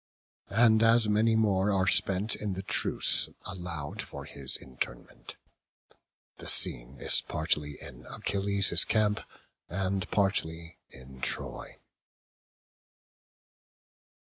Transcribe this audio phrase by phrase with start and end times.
[0.49, 5.35] And as many more are spent in the truce allowed for his interment.
[6.37, 9.19] The scene is partly in Achilles' camp,
[9.69, 11.77] and partly in Troy.